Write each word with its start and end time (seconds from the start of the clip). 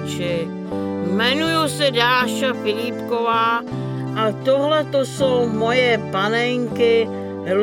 posluchači. 0.00 0.48
Jmenuji 1.06 1.68
se 1.68 1.90
Dáša 1.90 2.52
Filipková 2.62 3.60
a 4.16 4.32
tohle 4.44 4.84
to 4.84 5.04
jsou 5.04 5.48
moje 5.48 5.98
panenky 6.12 7.08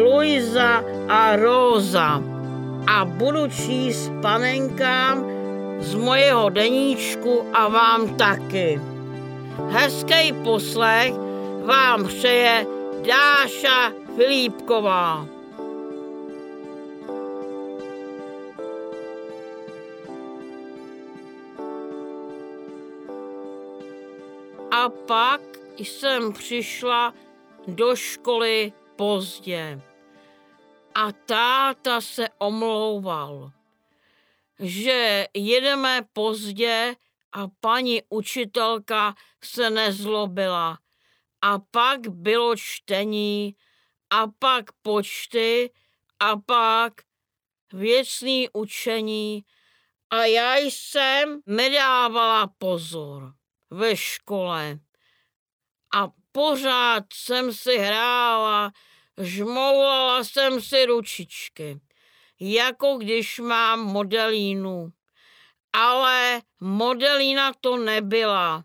Luisa 0.04 0.84
a 1.10 1.36
Rosa. 1.36 2.22
A 2.88 3.06
budu 3.06 3.48
číst 3.48 4.12
panenkám 4.22 5.26
z 5.80 5.96
mojeho 5.96 6.50
deníčku 6.50 7.44
a 7.54 7.68
vám 7.68 8.16
taky. 8.16 8.82
Hezký 9.70 10.34
poslech 10.44 11.14
vám 11.66 12.08
přeje 12.08 12.66
Dáša 13.08 13.92
Filipková. 14.16 15.37
A 24.88 24.90
pak 24.90 25.42
jsem 25.78 26.34
přišla 26.34 27.14
do 27.68 27.96
školy 27.96 28.74
pozdě. 28.96 29.82
A 30.96 31.12
táta 31.12 32.02
se 32.02 32.28
omlouval, 32.38 33.52
že 34.60 35.28
jedeme 35.34 36.02
pozdě 36.14 36.96
a 37.32 37.48
paní 37.60 38.02
učitelka 38.10 39.16
se 39.44 39.70
nezlobila. 39.70 40.80
A 41.42 41.60
pak 41.60 42.08
bylo 42.08 42.56
čtení, 42.56 43.56
a 44.10 44.28
pak 44.40 44.66
počty, 44.82 45.72
a 46.20 46.38
pak 46.38 46.94
věcný 47.74 48.50
učení. 48.54 49.46
A 50.10 50.26
já 50.26 50.58
jsem 50.58 51.42
nedávala 51.46 52.48
pozor 52.58 53.37
ve 53.70 53.98
škole. 53.98 54.80
A 55.96 56.08
pořád 56.32 57.04
jsem 57.14 57.54
si 57.54 57.78
hrála, 57.78 58.72
žmoulala 59.18 60.24
jsem 60.24 60.62
si 60.62 60.86
ručičky, 60.86 61.80
jako 62.40 62.98
když 62.98 63.40
mám 63.40 63.80
modelínu. 63.80 64.92
Ale 65.74 66.42
modelína 66.60 67.54
to 67.62 67.78
nebyla. 67.78 68.64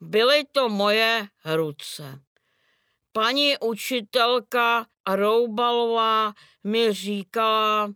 Byly 0.00 0.44
to 0.52 0.68
moje 0.68 1.28
ruce. 1.44 2.20
Paní 3.12 3.58
učitelka 3.58 4.86
Roubalová 5.08 6.34
mi 6.64 6.92
říkala, 6.92 7.92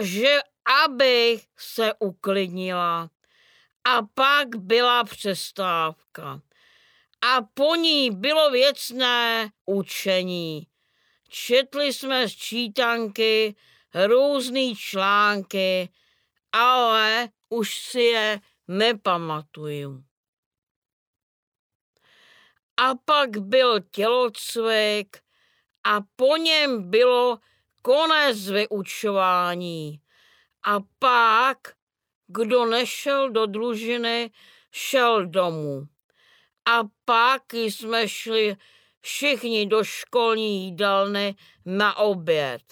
že 0.00 0.38
abych 0.84 1.44
se 1.58 1.94
uklidnila. 1.98 3.10
A 3.88 4.02
pak 4.14 4.56
byla 4.56 5.04
přestávka. 5.04 6.40
A 7.20 7.42
po 7.54 7.74
ní 7.74 8.10
bylo 8.10 8.50
věcné 8.50 9.50
učení. 9.66 10.66
Četli 11.28 11.92
z 11.92 12.36
čítanky 12.36 13.56
různé 13.94 14.74
články, 14.74 15.88
ale 16.52 17.28
už 17.48 17.76
si 17.76 18.00
je 18.00 18.40
nepamatuju. 18.68 20.04
A 22.76 22.94
pak 23.04 23.38
byl 23.38 23.80
tělocvik 23.80 25.16
a 25.84 26.00
po 26.16 26.36
něm 26.36 26.90
bylo 26.90 27.38
konec 27.82 28.50
vyučování. 28.50 30.00
A 30.66 30.78
pak 30.98 31.75
kdo 32.26 32.64
nešel 32.66 33.30
do 33.30 33.46
družiny, 33.46 34.30
šel 34.72 35.26
domů. 35.26 35.86
A 36.64 36.80
pak 37.04 37.52
jsme 37.52 38.08
šli 38.08 38.56
všichni 39.00 39.66
do 39.66 39.84
školní 39.84 40.64
jídelny 40.64 41.34
na 41.64 41.96
oběd. 41.96 42.62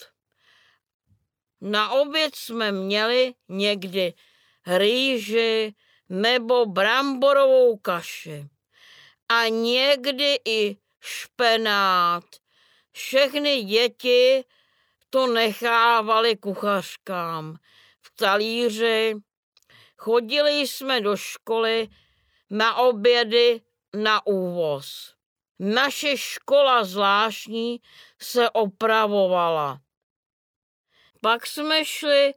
Na 1.61 1.91
oběd 1.91 2.37
jsme 2.37 2.73
měli 2.73 3.35
někdy 3.49 4.15
rýži 4.67 5.75
nebo 6.09 6.67
bramborovou 6.67 7.77
kaši. 7.77 8.49
A 9.29 9.49
někdy 9.49 10.37
i 10.45 10.77
špenát. 11.01 12.25
Všechny 12.93 13.63
děti 13.63 14.45
to 15.11 15.27
nechávali 15.27 16.37
kuchařkám 16.37 17.57
v 18.01 18.17
talíři 18.17 19.15
Chodili 19.97 20.53
jsme 20.61 21.01
do 21.01 21.17
školy 21.17 21.89
na 22.51 22.75
obědy 22.75 23.61
na 23.95 24.27
úvoz. 24.27 25.15
Naše 25.59 26.17
škola 26.17 26.85
zvláštní 26.85 27.81
se 28.23 28.51
opravovala. 28.51 29.81
Pak 31.21 31.47
jsme 31.47 31.85
šli 31.85 32.35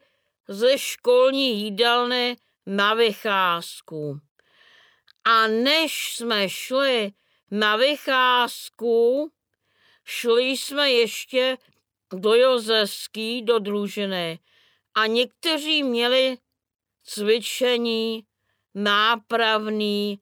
ze 0.47 0.78
školní 0.78 1.63
jídelny 1.63 2.38
na 2.66 2.94
vycházku. 2.94 4.19
A 5.23 5.47
než 5.47 6.16
jsme 6.16 6.50
šli 6.50 7.12
na 7.51 7.75
vycházku, 7.75 9.31
šli 10.06 10.44
jsme 10.44 10.91
ještě 10.91 11.57
do 12.13 12.34
Jozeský, 12.34 13.41
do 13.41 13.59
družiny. 13.59 14.40
A 14.96 15.06
někteří 15.06 15.84
měli 15.84 16.38
cvičení, 17.07 18.25
nápravný, 18.75 20.19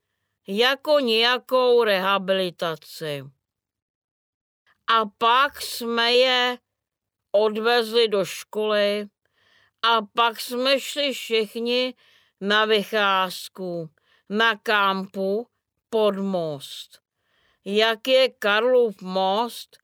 jako 0.48 1.00
nějakou 1.00 1.84
rehabilitaci. 1.84 3.24
A 4.88 5.06
pak 5.18 5.62
jsme 5.62 6.14
je 6.14 6.58
odvezli 7.32 8.08
do 8.08 8.26
školy 8.26 9.08
a 9.82 10.02
pak 10.02 10.42
jsme 10.42 10.80
šli 10.80 11.14
všichni 11.14 11.94
na 12.42 12.66
vycházku 12.66 13.90
na 14.30 14.58
kampu 14.58 15.48
pod 15.90 16.16
most. 16.16 17.00
Jak 17.66 18.08
je 18.08 18.30
Karlův 18.30 19.02
most, 19.02 19.78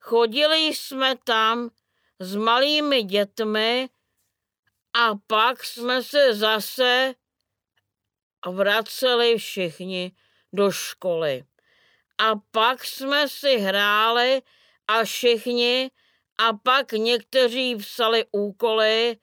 chodili 0.00 0.58
jsme 0.58 1.16
tam 1.24 1.70
s 2.18 2.36
malými 2.36 3.02
dětmi 3.02 3.88
a 4.94 5.14
pak 5.26 5.64
jsme 5.64 6.02
se 6.02 6.34
zase 6.34 7.14
vraceli 8.46 9.38
všichni 9.38 10.12
do 10.52 10.70
školy. 10.70 11.44
A 12.18 12.36
pak 12.50 12.84
jsme 12.84 13.28
si 13.28 13.56
hráli 13.56 14.42
a 14.88 15.04
všichni 15.04 15.90
a 16.38 16.52
pak 16.52 16.92
někteří 16.92 17.76
psali 17.76 18.24
úkoly 18.32 19.16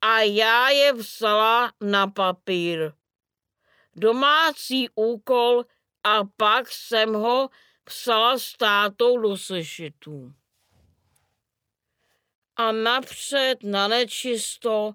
a 0.00 0.20
já 0.20 0.68
je 0.68 0.94
psala 0.94 1.72
na 1.80 2.06
papír. 2.06 2.92
Domácí 3.96 4.88
úkol 4.94 5.64
a 6.04 6.24
pak 6.36 6.72
jsem 6.72 7.14
ho 7.14 7.50
psala 7.84 8.38
s 8.38 8.52
tátou 8.52 9.18
do 9.18 9.36
sešitů 9.36 10.34
a 12.56 12.72
napřed 12.72 13.62
na 13.62 13.88
nečisto 13.88 14.92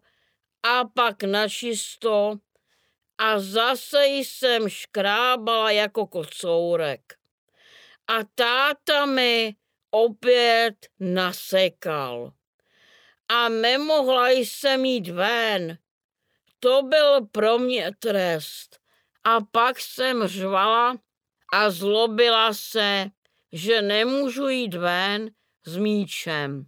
a 0.63 0.85
pak 0.85 1.23
na 1.23 1.50
čisto 1.50 2.39
a 3.17 3.39
zase 3.39 4.07
jsem 4.07 4.69
škrábala 4.69 5.71
jako 5.71 6.07
kocourek. 6.07 7.13
A 8.07 8.23
táta 8.35 9.06
mi 9.06 9.56
opět 9.91 10.75
nasekal. 11.00 12.33
A 13.27 13.50
nemohla 13.50 14.29
jsem 14.29 14.85
jít 14.85 15.07
ven. 15.07 15.77
To 16.59 16.83
byl 16.83 17.25
pro 17.25 17.59
mě 17.59 17.91
trest. 18.00 18.79
A 19.23 19.41
pak 19.51 19.79
jsem 19.79 20.27
řvala 20.27 20.97
a 21.53 21.69
zlobila 21.69 22.53
se, 22.53 23.06
že 23.51 23.81
nemůžu 23.81 24.47
jít 24.47 24.73
ven 24.73 25.31
s 25.65 25.77
míčem. 25.77 26.65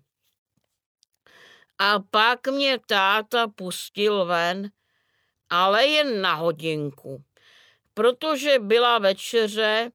A 1.84 2.00
pak 2.00 2.48
mě 2.48 2.80
táta 2.80 3.48
pustil 3.48 4.26
ven, 4.26 4.70
ale 5.50 5.88
jen 5.88 6.22
na 6.22 6.34
hodinku, 6.34 7.24
protože 7.94 8.60
byla 8.60 9.00
večeře 9.00 9.92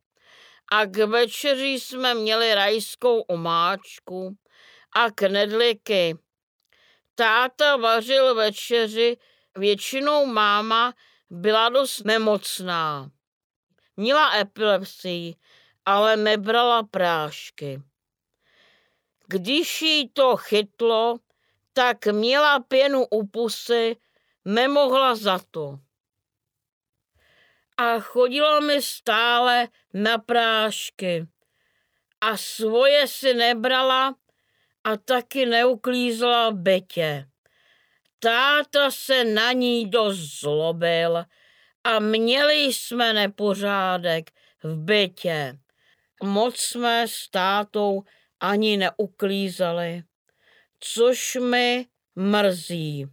a 0.73 0.87
k 0.87 0.97
večeři 0.97 1.67
jsme 1.67 2.15
měli 2.15 2.55
rajskou 2.55 3.21
omáčku 3.21 4.37
a 4.93 5.11
knedliky. 5.11 6.19
Táta 7.15 7.77
vařil 7.77 8.35
večeři, 8.35 9.17
většinou 9.57 10.27
máma 10.27 10.95
byla 11.31 11.69
dost 11.69 12.05
nemocná. 12.05 13.11
Měla 13.97 14.37
epilepsii, 14.37 15.35
ale 15.85 16.17
nebrala 16.17 16.83
prášky. 16.83 17.83
Když 19.27 19.83
jí 19.83 20.09
to 20.09 20.37
chytlo, 20.37 21.19
tak 21.77 22.07
měla 22.07 22.61
pěnu 22.61 23.07
u 23.07 23.27
pusy 23.27 23.97
nemohla 24.45 25.15
za 25.15 25.41
to. 25.51 25.79
A 27.77 28.01
chodila 28.01 28.61
mi 28.61 28.83
stále 28.83 29.69
na 29.95 30.19
prášky. 30.19 31.27
A 32.21 32.37
svoje 32.37 33.09
si 33.09 33.35
nebrala 33.35 34.15
a 34.85 34.97
taky 34.97 35.47
neuklízela 35.47 36.51
bytě. 36.51 37.29
Táta 38.19 38.91
se 38.91 39.25
na 39.25 39.53
ní 39.53 39.91
dost 39.91 40.41
zlobil 40.41 41.25
a 41.85 41.99
měli 41.99 42.55
jsme 42.55 43.13
nepořádek 43.13 44.31
v 44.63 44.77
bytě. 44.77 45.59
Moc 46.23 46.57
jsme 46.57 47.09
s 47.09 47.29
tátou 47.31 48.03
ani 48.41 48.77
neuklízeli, 48.77 50.03
což 50.81 51.35
mi 51.35 51.87
mrzí. 52.17 53.07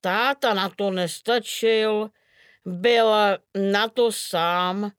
Táta 0.00 0.54
na 0.54 0.68
to 0.68 0.90
nestačil, 0.90 2.10
byl 2.64 3.14
na 3.54 3.88
to 3.88 4.12
sám, 4.12 4.92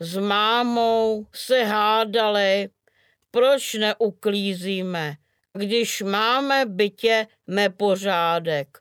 s 0.00 0.16
mámou 0.16 1.26
se 1.34 1.64
hádali, 1.64 2.68
proč 3.30 3.74
neuklízíme, 3.74 5.16
když 5.52 6.02
máme 6.02 6.66
bytě 6.66 7.26
nepořádek. 7.46 8.78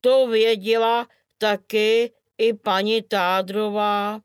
To 0.00 0.26
věděla 0.26 1.08
taky 1.38 2.12
i 2.38 2.52
paní 2.52 3.02
Tádrová, 3.02 4.20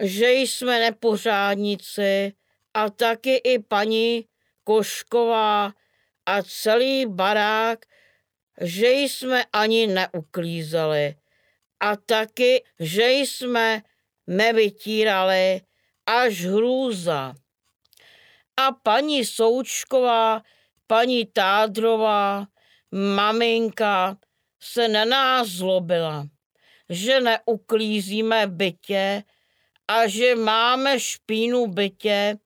že 0.00 0.32
jsme 0.32 0.78
nepořádníci 0.78 2.32
a 2.74 2.90
taky 2.90 3.36
i 3.36 3.58
paní 3.58 4.26
Košková 4.64 5.72
a 6.30 6.42
celý 6.42 7.06
barák, 7.06 7.86
že 8.60 8.90
jsme 8.90 9.44
ani 9.52 9.86
neuklízeli 9.86 11.14
a 11.80 11.96
taky, 11.96 12.64
že 12.80 13.12
jsme 13.12 13.82
nevytírali 14.26 15.60
až 16.06 16.44
hrůza. 16.44 17.34
A 18.56 18.72
paní 18.72 19.24
Součková, 19.24 20.42
paní 20.86 21.26
Tádrová, 21.26 22.46
maminka 22.92 24.16
se 24.60 24.88
na 24.88 25.04
nás 25.04 25.48
zlobila, 25.48 26.26
že 26.88 27.20
neuklízíme 27.20 28.46
bytě 28.46 29.22
a 29.88 30.06
že 30.06 30.34
máme 30.34 31.00
špínu 31.00 31.66
bytě, 31.66 32.38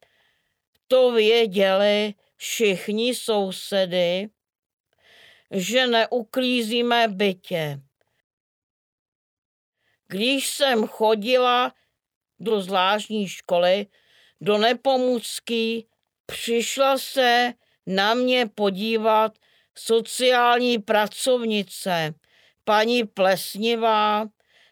to 0.88 1.12
věděli 1.12 2.14
všichni 2.44 3.14
sousedy, 3.14 4.28
že 5.50 5.86
neuklízíme 5.86 7.08
bytě. 7.08 7.80
Když 10.08 10.48
jsem 10.48 10.86
chodila 10.86 11.74
do 12.40 12.60
zvláštní 12.60 13.28
školy, 13.28 13.86
do 14.40 14.58
Nepomucky, 14.58 15.86
přišla 16.26 16.98
se 16.98 17.52
na 17.86 18.14
mě 18.14 18.46
podívat 18.46 19.38
sociální 19.74 20.78
pracovnice, 20.78 22.14
paní 22.64 23.04
Plesnivá, 23.04 24.26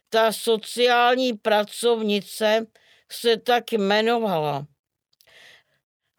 ta 0.08 0.32
sociální 0.32 1.32
pracovnice 1.32 2.66
se 3.12 3.36
tak 3.36 3.72
jmenovala. 3.72 4.66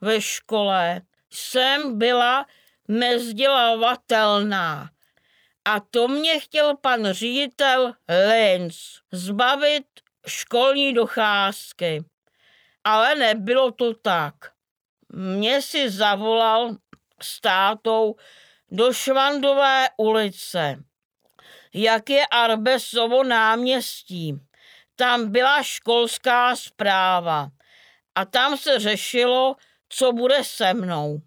Ve 0.02 0.22
škole 0.22 1.02
jsem 1.34 1.98
byla 1.98 2.46
nezdělavatelná 2.88 4.90
a 5.66 5.80
to 5.80 6.08
mě 6.08 6.40
chtěl 6.40 6.78
pan 6.78 7.12
ředitel 7.12 7.94
Lenz 8.10 8.76
zbavit 9.12 9.86
školní 10.28 10.94
docházky. 10.94 12.04
Ale 12.84 13.16
nebylo 13.16 13.72
to 13.72 13.94
tak. 13.94 14.34
Mě 15.10 15.62
si 15.62 15.90
zavolal 15.90 16.76
s 17.22 17.42
tátou 17.42 18.16
do 18.72 18.94
Švandové 18.94 19.88
ulice 19.98 20.84
jak 21.74 22.10
je 22.10 22.28
Arbesovo 22.28 23.24
náměstí. 23.24 24.36
Tam 24.96 25.32
byla 25.32 25.64
školská 25.64 26.56
zpráva 26.56 27.50
a 28.16 28.26
tam 28.26 28.58
se 28.58 28.80
řešilo, 28.80 29.56
co 29.96 30.12
bude 30.12 30.44
se 30.44 30.74
mnou. 30.74 31.22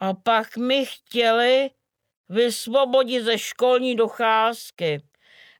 A 0.00 0.14
pak 0.14 0.56
mi 0.56 0.86
chtěli 0.86 1.70
vysvobodit 2.28 3.24
ze 3.24 3.38
školní 3.38 3.96
docházky, 3.96 5.02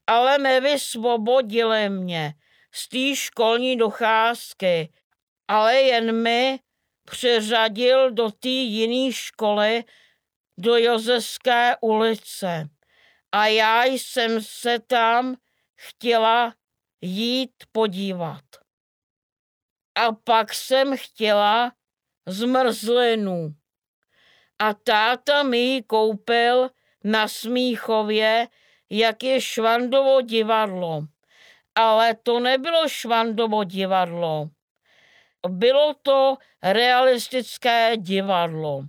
ale 0.07 0.39
nevysvobodili 0.39 1.89
mě 1.89 2.35
z 2.73 2.89
té 2.89 3.17
školní 3.17 3.77
docházky, 3.77 4.93
ale 5.49 5.75
jen 5.75 6.23
mi 6.23 6.61
přeřadil 7.05 8.11
do 8.11 8.31
té 8.31 8.49
jiné 8.49 9.13
školy 9.13 9.85
do 10.59 10.77
Jozeské 10.77 11.77
ulice 11.81 12.69
a 13.33 13.47
já 13.47 13.85
jsem 13.85 14.43
se 14.43 14.79
tam 14.79 15.37
chtěla 15.75 16.55
jít 17.01 17.55
podívat. 17.73 18.68
A 19.99 20.12
pak 20.12 20.55
jsem 20.55 20.97
chtěla 20.97 21.73
zmrzlinu. 22.27 23.55
A 24.59 24.75
táta 24.75 25.43
mi 25.43 25.59
ji 25.59 25.83
koupil 25.83 26.71
na 27.05 27.28
Smíchově, 27.28 28.49
jak 28.90 29.23
je 29.23 29.40
Švandovo 29.40 30.21
divadlo. 30.21 31.02
Ale 31.75 32.14
to 32.14 32.40
nebylo 32.40 32.88
Švandovo 32.88 33.64
divadlo. 33.64 34.49
Bylo 35.49 35.95
to 36.02 36.37
realistické 36.62 37.97
divadlo. 37.97 38.83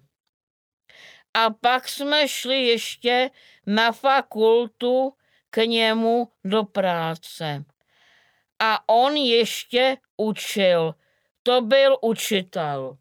A 1.34 1.50
pak 1.50 1.90
jsme 1.90 2.28
šli 2.28 2.66
ještě 2.66 3.30
na 3.66 3.92
fakultu 3.92 5.14
k 5.50 5.66
němu 5.66 6.32
do 6.44 6.64
práce. 6.64 7.64
A 8.60 8.90
on 8.90 9.16
ještě 9.16 9.98
učil. 10.20 10.96
To 11.44 11.62
byl 11.62 11.98
učitel. 12.02 12.98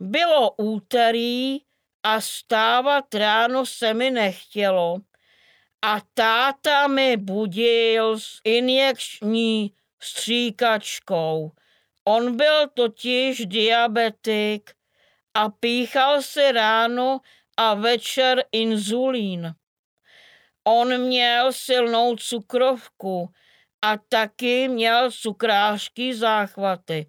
Bylo 0.00 0.50
úterý 0.56 1.58
a 2.02 2.20
stávat 2.20 3.14
ráno 3.14 3.66
se 3.66 3.94
mi 3.94 4.10
nechtělo 4.10 4.96
a 5.82 6.00
táta 6.14 6.86
mi 6.86 7.16
budil 7.16 8.18
s 8.18 8.40
injekční 8.44 9.72
stříkačkou. 10.00 11.52
On 12.04 12.36
byl 12.36 12.68
totiž 12.74 13.46
diabetik 13.46 14.70
a 15.34 15.48
píchal 15.48 16.22
si 16.22 16.52
ráno 16.52 17.20
a 17.56 17.74
večer 17.74 18.44
inzulín. 18.52 19.54
On 20.64 20.98
měl 20.98 21.52
silnou 21.52 22.16
cukrovku 22.16 23.30
a 23.82 23.96
taky 24.08 24.68
měl 24.68 25.10
cukrářský 25.10 26.14
záchvaty. 26.14 27.06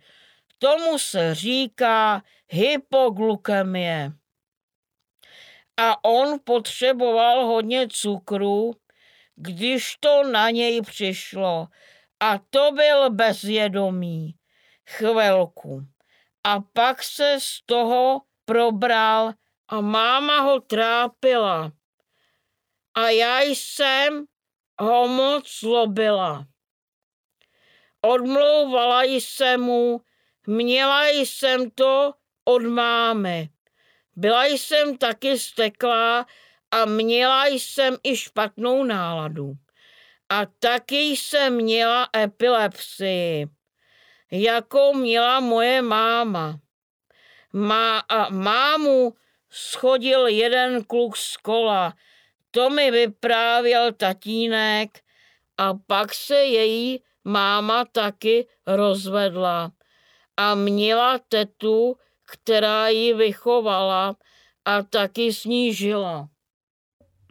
Tomu 0.58 1.00
se 1.00 1.36
říká 1.36 2.24
hypoglukemie. 2.48 4.12
A 5.78 6.04
on 6.04 6.40
potřeboval 6.44 7.46
hodně 7.46 7.88
cukru, 7.88 8.72
když 9.36 9.96
to 10.00 10.24
na 10.24 10.50
něj 10.50 10.82
přišlo. 10.82 11.68
A 12.20 12.40
to 12.50 12.72
byl 12.72 13.10
bezvědomý. 13.10 14.36
Chvilku. 14.90 15.82
A 16.44 16.60
pak 16.74 17.04
se 17.04 17.38
z 17.40 17.62
toho 17.66 18.22
probral 18.46 19.34
a 19.68 19.82
máma 19.82 20.40
ho 20.40 20.60
trápila. 20.60 21.72
A 22.96 23.10
já 23.10 23.42
jsem 23.42 24.26
ho 24.82 25.08
moc 25.08 25.60
zlobila. 25.60 26.46
Odmlouvala 28.02 29.04
jsem 29.04 29.62
mu, 29.62 30.02
měla 30.48 31.08
jsem 31.08 31.72
to 31.72 32.14
od 32.46 32.64
mámy. 32.64 33.50
Byla 34.16 34.46
jsem 34.46 34.98
taky 34.98 35.40
steklá 35.40 36.26
a 36.72 36.86
měla 36.86 37.48
jsem 37.48 37.98
i 38.04 38.16
špatnou 38.16 38.84
náladu. 38.84 39.54
A 40.30 40.46
taky 40.46 41.02
jsem 41.02 41.56
měla 41.56 42.10
epilepsii, 42.16 43.48
jako 44.32 44.94
měla 44.94 45.40
moje 45.40 45.82
máma. 45.82 46.60
Má, 47.54 48.00
a 48.00 48.30
mámu 48.30 49.14
schodil 49.50 50.28
jeden 50.28 50.84
kluk 50.84 51.18
z 51.18 51.38
kola. 51.38 51.94
To 52.52 52.70
mi 52.70 52.92
vyprávěl 52.92 53.94
tatínek 53.94 54.90
a 55.58 55.74
pak 55.74 56.14
se 56.14 56.36
její 56.36 57.04
máma 57.30 57.86
taky 57.86 58.48
rozvedla 58.68 59.72
a 60.38 60.56
měla 60.56 61.20
tetu, 61.20 61.98
která 62.26 62.88
ji 62.88 63.14
vychovala 63.14 64.16
a 64.66 64.82
taky 64.82 65.34
snížila. 65.34 66.30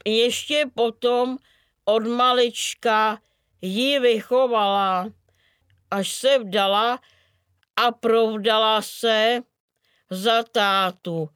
ještě 0.05 0.71
potom 0.75 1.39
od 1.85 2.07
malička 2.07 3.19
ji 3.63 3.99
vychovala, 3.99 5.11
až 5.91 6.13
se 6.13 6.39
vdala 6.39 6.99
a 7.77 7.93
provdala 7.93 8.83
se 8.83 9.43
za 10.11 10.43
tátu. 10.43 11.29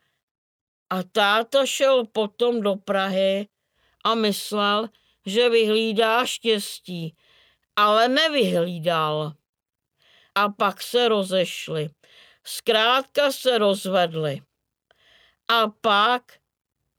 A 0.91 1.03
táta 1.03 1.67
šel 1.67 2.07
potom 2.07 2.61
do 2.61 2.77
Prahy 2.77 3.49
a 4.05 4.15
myslel, 4.15 4.89
že 5.27 5.49
vyhlídá 5.49 6.27
štěstí, 6.27 7.17
ale 7.77 8.09
nevyhlídal. 8.09 9.33
A 10.35 10.49
pak 10.49 10.83
se 10.83 11.09
rozešli. 11.09 11.91
Zkrátka 12.45 13.33
se 13.33 13.59
rozvedli. 13.59 14.43
A 15.49 15.69
pak 15.81 16.23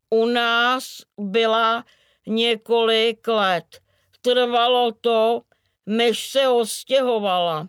u 0.09 0.25
nás 0.25 1.01
byla 1.17 1.85
několik 2.27 3.27
let. 3.27 3.81
Trvalo 4.21 4.91
to, 4.91 5.41
než 5.85 6.29
se 6.29 6.47
ostěhovala, 6.47 7.67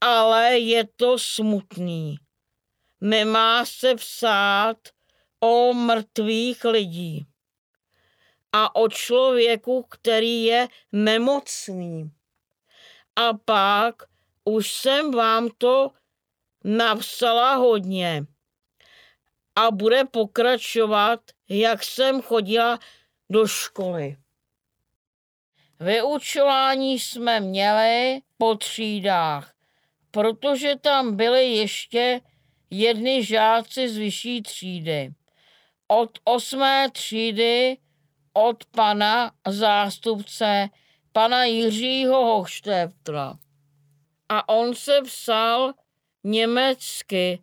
ale 0.00 0.58
je 0.58 0.84
to 0.96 1.18
smutný. 1.18 2.16
Nemá 3.00 3.64
se 3.64 3.94
psát 3.94 4.76
o 5.40 5.74
mrtvých 5.74 6.64
lidí 6.64 7.26
a 8.52 8.76
o 8.76 8.88
člověku, 8.88 9.82
který 9.82 10.44
je 10.44 10.68
nemocný. 10.92 12.10
A 13.20 13.32
pak 13.44 13.94
už 14.44 14.72
jsem 14.72 15.10
vám 15.10 15.48
to 15.58 15.90
napsala 16.64 17.54
hodně 17.54 18.26
a 19.56 19.70
bude 19.70 20.04
pokračovat, 20.04 21.20
jak 21.48 21.84
jsem 21.84 22.22
chodila 22.22 22.78
do 23.30 23.46
školy. 23.46 24.16
Vyučování 25.80 26.98
jsme 26.98 27.40
měli 27.40 28.20
po 28.38 28.54
třídách, 28.54 29.54
protože 30.10 30.76
tam 30.76 31.16
byly 31.16 31.44
ještě 31.44 32.20
jedny 32.70 33.24
žáci 33.24 33.88
z 33.88 33.96
vyšší 33.96 34.42
třídy. 34.42 35.10
Od 35.88 36.18
osmé 36.24 36.90
třídy 36.90 37.78
od 38.32 38.64
pana 38.64 39.32
zástupce, 39.48 40.68
pana 41.12 41.44
Jiřího 41.44 42.24
Hochštéftra. 42.24 43.38
A 44.28 44.48
on 44.48 44.74
se 44.74 45.02
psal 45.04 45.72
německy, 46.24 47.42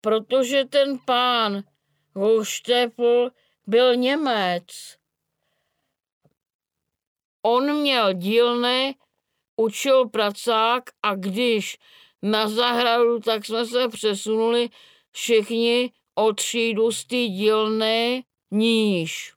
protože 0.00 0.64
ten 0.64 0.98
pán 1.06 1.62
Hochštepl 2.14 3.30
byl 3.66 3.96
Němec. 3.96 4.96
On 7.42 7.80
měl 7.80 8.12
dílny, 8.12 8.94
učil 9.56 10.08
pracák 10.08 10.90
a 11.02 11.14
když 11.14 11.78
na 12.22 12.48
zahradu, 12.48 13.20
tak 13.20 13.44
jsme 13.44 13.66
se 13.66 13.88
přesunuli 13.88 14.68
všichni 15.12 15.92
o 16.14 16.32
třídu 16.32 16.92
z 16.92 17.04
té 17.04 17.16
dílny 17.16 18.24
níž. 18.50 19.34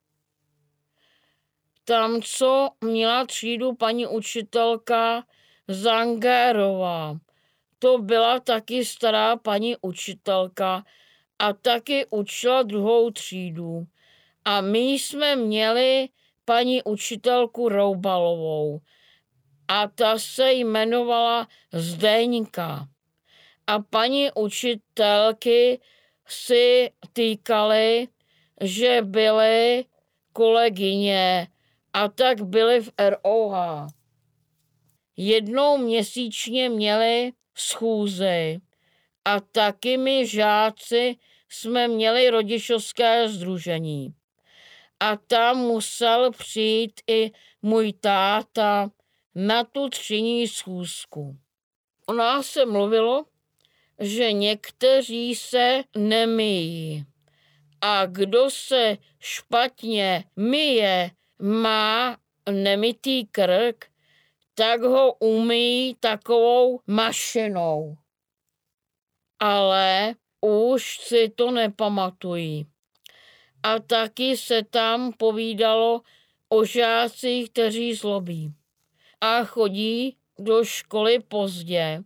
Tam, 1.87 2.21
co 2.21 2.69
měla 2.81 3.25
třídu 3.25 3.75
paní 3.75 4.07
učitelka 4.07 5.23
Zangérová. 5.67 7.17
To 7.79 7.97
byla 7.97 8.39
taky 8.39 8.85
stará 8.85 9.35
paní 9.35 9.75
učitelka 9.81 10.83
a 11.39 11.53
taky 11.53 12.05
učila 12.09 12.63
druhou 12.63 13.11
třídu. 13.11 13.87
A 14.45 14.61
my 14.61 14.79
jsme 14.79 15.35
měli 15.35 16.09
paní 16.45 16.83
učitelku 16.83 17.69
Roubalovou 17.69 18.79
a 19.67 19.87
ta 19.87 20.19
se 20.19 20.53
jmenovala 20.53 21.47
Zdeňka. 21.73 22.87
A 23.67 23.79
paní 23.79 24.31
učitelky 24.35 25.79
si 26.27 26.91
týkaly, 27.13 28.07
že 28.61 29.01
byly 29.01 29.85
kolegyně 30.33 31.47
a 31.97 32.07
tak 32.07 32.41
byly 32.41 32.81
v 32.81 32.89
ROH. 33.09 33.87
Jednou 35.17 35.77
měsíčně 35.77 36.69
měli 36.69 37.31
schůzy 37.57 38.61
a 39.25 39.39
taky 39.39 39.97
my 39.97 40.27
žáci 40.27 41.15
jsme 41.49 41.87
měli 41.87 42.29
rodičovské 42.29 43.29
združení. 43.29 44.13
A 44.99 45.17
tam 45.17 45.57
musel 45.57 46.31
přijít 46.31 47.01
i 47.07 47.31
můj 47.61 47.93
táta 47.93 48.89
na 49.35 49.63
tu 49.63 49.89
třídní 49.89 50.47
schůzku. 50.47 51.37
O 52.05 52.13
nás 52.13 52.45
se 52.45 52.65
mluvilo, 52.65 53.25
že 53.99 54.31
někteří 54.31 55.35
se 55.35 55.83
nemyjí. 55.95 57.05
A 57.81 58.05
kdo 58.05 58.49
se 58.49 58.97
špatně 59.19 60.23
myje, 60.35 61.11
má 61.39 62.17
nemitý 62.51 63.25
krk, 63.25 63.85
tak 64.55 64.81
ho 64.81 65.13
umí 65.13 65.95
takovou 65.99 66.79
mašinou. 66.87 67.97
Ale 69.39 70.15
už 70.41 70.99
si 70.99 71.29
to 71.29 71.51
nepamatují. 71.51 72.65
A 73.63 73.79
taky 73.79 74.37
se 74.37 74.63
tam 74.63 75.13
povídalo 75.13 76.01
o 76.49 76.65
žácích, 76.65 77.49
kteří 77.49 77.93
zlobí. 77.93 78.53
A 79.21 79.43
chodí 79.43 80.17
do 80.39 80.65
školy 80.65 81.19
pozdě 81.19 82.03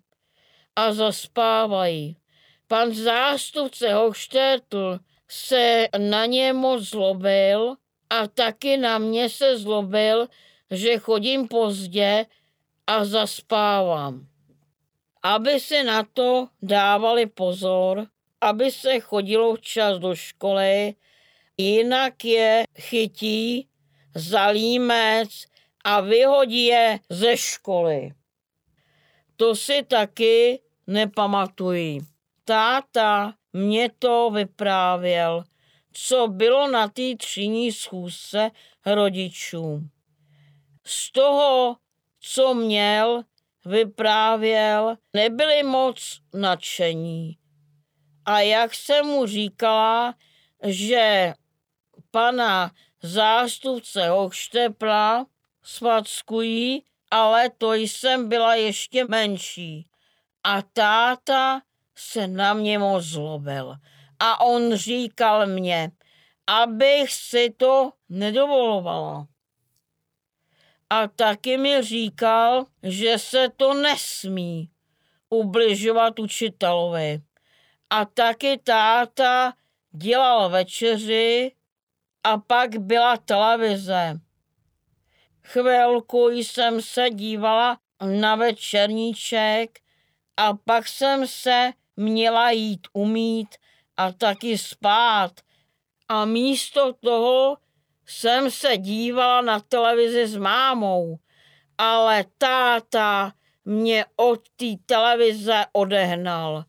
a 0.76 0.94
zaspávají. 0.94 2.18
Pan 2.68 2.94
zástupce 2.94 3.94
Hochštétl 3.94 5.00
se 5.30 5.88
na 5.98 6.26
ně 6.26 6.54
moc 6.54 6.84
zlobil 6.84 7.76
a 8.12 8.28
taky 8.28 8.78
na 8.78 8.98
mě 8.98 9.30
se 9.30 9.58
zlobil, 9.58 10.28
že 10.72 10.98
chodím 10.98 11.48
pozdě 11.48 12.26
a 12.88 13.06
zaspávám. 13.06 14.28
Aby 15.24 15.60
se 15.60 15.84
na 15.84 16.04
to 16.04 16.48
dávali 16.62 17.26
pozor, 17.26 18.08
aby 18.42 18.72
se 18.72 19.00
chodilo 19.00 19.56
včas 19.56 20.00
do 20.00 20.16
školy, 20.16 20.96
jinak 21.58 22.26
je 22.26 22.64
chytí 22.80 23.68
za 24.16 24.48
límec 24.48 25.30
a 25.84 26.02
vyhodí 26.02 26.66
je 26.66 27.00
ze 27.10 27.38
školy. 27.38 28.12
To 29.36 29.56
si 29.56 29.84
taky 29.84 30.60
nepamatují. 30.88 32.00
Táta 32.46 33.34
mě 33.54 33.90
to 34.00 34.30
vyprávěl, 34.30 35.44
co 35.92 36.28
bylo 36.28 36.68
na 36.68 36.88
té 36.88 37.16
třídní 37.18 37.72
schůzce 37.72 38.52
rodičů. 38.86 39.82
Z 40.86 41.12
toho, 41.12 41.78
co 42.20 42.54
měl, 42.54 43.24
vyprávěl, 43.66 44.98
nebyli 45.14 45.64
moc 45.64 46.20
nadšení. 46.34 47.38
A 48.26 48.40
jak 48.40 48.74
jsem 48.74 49.06
mu 49.06 49.26
říkala, 49.26 50.16
že 50.64 51.34
pana 52.12 52.72
zástupce 53.02 54.10
Hochštepla 54.10 55.26
svackují, 55.64 56.84
ale 57.12 57.50
to 57.50 57.74
jsem 57.74 58.30
byla 58.30 58.56
ještě 58.56 59.06
menší. 59.08 59.88
A 60.44 60.62
táta 60.62 61.62
se 61.96 62.28
na 62.28 62.54
mě 62.54 62.80
moc 62.80 63.04
zlobil. 63.04 63.76
A 64.24 64.40
on 64.40 64.76
říkal 64.76 65.48
mě, 65.48 65.92
abych 66.48 67.14
si 67.14 67.54
to 67.58 67.92
nedovolovala. 68.10 69.28
A 70.90 71.08
taky 71.08 71.58
mi 71.58 71.82
říkal, 71.82 72.66
že 72.84 73.20
se 73.20 73.50
to 73.58 73.74
nesmí 73.74 74.70
ubližovat 75.30 76.20
učitelovi. 76.20 77.22
A 77.90 78.06
taky 78.06 78.58
táta 78.58 79.54
dělal 79.92 80.50
večeři 80.50 81.52
a 82.24 82.38
pak 82.38 82.78
byla 82.78 83.18
televize. 83.18 84.20
Chvilku 85.44 86.30
jsem 86.30 86.82
se 86.82 87.10
dívala 87.10 87.78
na 88.20 88.36
večerníček 88.36 89.80
a 90.38 90.54
pak 90.54 90.88
jsem 90.88 91.28
se 91.28 91.72
měla 91.98 92.52
jít 92.52 92.88
umít 92.94 93.56
a 94.02 94.12
taky 94.12 94.58
spát. 94.58 95.32
A 96.08 96.26
místo 96.26 96.94
toho 96.94 97.58
jsem 98.06 98.52
se 98.52 98.78
dívala 98.78 99.42
na 99.42 99.60
televizi 99.60 100.28
s 100.28 100.38
mámou, 100.38 101.20
ale 101.78 102.26
táta 102.38 103.34
mě 103.66 104.06
od 104.16 104.50
té 104.56 104.66
televize 104.86 105.66
odehnal 105.72 106.64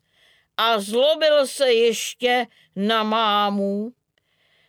a 0.57 0.79
zlobil 0.79 1.47
se 1.47 1.73
ještě 1.73 2.47
na 2.75 3.03
mámu, 3.03 3.91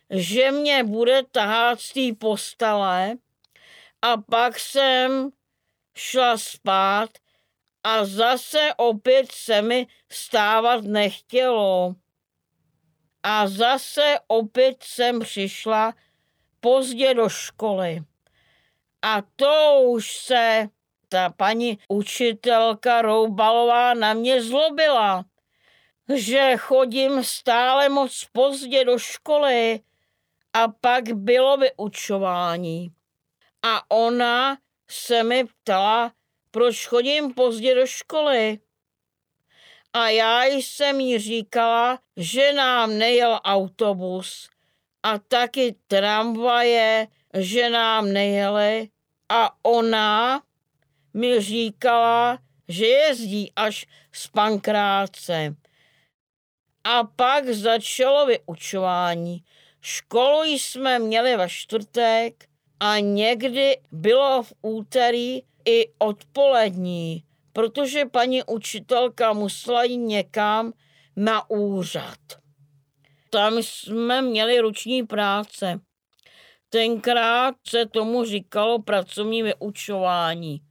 že 0.09 0.51
mě 0.51 0.83
bude 0.83 1.23
tahat 1.31 1.81
z 1.81 1.93
té 1.93 2.15
postele 2.19 3.17
a 4.01 4.17
pak 4.17 4.59
jsem 4.59 5.29
šla 5.95 6.37
spát 6.37 7.09
a 7.83 8.05
zase 8.05 8.73
opět 8.77 9.31
se 9.31 9.61
mi 9.61 9.87
stávat 10.11 10.83
nechtělo. 10.83 11.95
A 13.27 13.47
zase 13.47 14.15
opět 14.27 14.83
jsem 14.83 15.19
přišla 15.19 15.93
pozdě 16.59 17.13
do 17.13 17.29
školy. 17.29 18.03
A 19.01 19.21
to 19.35 19.81
už 19.85 20.17
se 20.17 20.69
ta 21.09 21.29
paní 21.29 21.79
učitelka 21.87 23.01
Roubalová 23.01 23.93
na 23.93 24.13
mě 24.13 24.43
zlobila, 24.43 25.25
že 26.15 26.57
chodím 26.57 27.23
stále 27.23 27.89
moc 27.89 28.25
pozdě 28.31 28.85
do 28.85 28.99
školy 28.99 29.79
a 30.53 30.67
pak 30.67 31.13
bylo 31.13 31.57
vyučování. 31.57 32.91
A 33.61 33.91
ona 33.91 34.57
se 34.89 35.23
mi 35.23 35.43
ptala, 35.45 36.11
proč 36.51 36.87
chodím 36.87 37.33
pozdě 37.33 37.75
do 37.75 37.87
školy. 37.87 38.59
A 39.95 40.09
já 40.09 40.45
jsem 40.45 40.99
jí 40.99 41.19
říkala, 41.19 41.99
že 42.17 42.53
nám 42.53 42.97
nejel 42.97 43.39
autobus 43.43 44.49
a 45.03 45.19
taky 45.19 45.75
tramvaje, 45.87 47.07
že 47.37 47.69
nám 47.69 48.13
nejeli. 48.13 48.89
A 49.29 49.55
ona 49.63 50.41
mi 51.13 51.41
říkala, 51.41 52.39
že 52.67 52.85
jezdí 52.85 53.51
až 53.55 53.85
z 54.11 54.27
Pankráce. 54.27 55.55
A 56.83 57.03
pak 57.03 57.49
začalo 57.49 58.25
vyučování. 58.25 59.43
Školu 59.81 60.43
jsme 60.43 60.99
měli 60.99 61.37
ve 61.37 61.49
čtvrtek 61.49 62.45
a 62.79 62.99
někdy 62.99 63.77
bylo 63.91 64.43
v 64.43 64.53
úterý 64.61 65.41
i 65.65 65.89
odpolední, 65.97 67.23
protože 67.55 68.05
paní 68.05 68.43
učitelka 68.43 69.33
musela 69.33 69.83
jít 69.83 69.97
někam 69.97 70.73
na 71.15 71.49
úřad. 71.49 72.19
Tam 73.29 73.57
jsme 73.57 74.21
měli 74.21 74.59
ruční 74.59 75.03
práce. 75.03 75.79
Tenkrát 76.69 77.55
se 77.67 77.85
tomu 77.85 78.25
říkalo 78.25 78.81
pracovní 78.81 79.43
vyučování. 79.43 80.61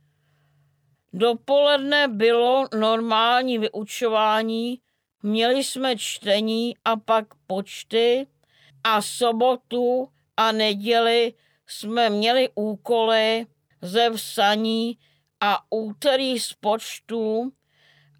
Dopoledne 1.12 2.08
bylo 2.08 2.68
normální 2.78 3.58
vyučování, 3.58 4.80
měli 5.22 5.64
jsme 5.64 5.96
čtení 5.96 6.76
a 6.84 6.96
pak 6.96 7.26
počty 7.46 8.26
a 8.84 9.02
sobotu 9.02 10.08
a 10.36 10.52
neděli 10.52 11.34
jsme 11.66 12.10
měli 12.10 12.48
úkoly 12.54 13.46
ze 13.82 14.10
vsaní 14.10 14.98
a 15.44 15.60
úterý 15.70 16.40
z 16.40 16.52
počtu 16.52 17.52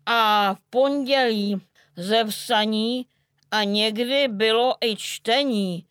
a 0.07 0.55
v 0.55 0.59
pondělí 0.71 1.61
ze 1.97 2.25
vsaní 2.25 3.07
a 3.51 3.65
někdy 3.65 4.29
bylo 4.29 4.75
i 4.81 4.97
čtení. 4.97 5.87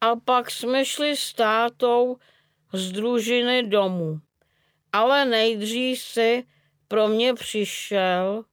A 0.00 0.16
pak 0.16 0.50
jsme 0.50 0.84
šli 0.84 1.16
s 1.16 1.32
tátou 1.32 2.16
z 2.72 2.92
družiny 2.92 3.62
domů. 3.62 4.20
Ale 4.92 5.24
nejdřív 5.24 5.98
si 5.98 6.46
pro 6.88 7.08
mě 7.08 7.34
přišel. 7.34 8.44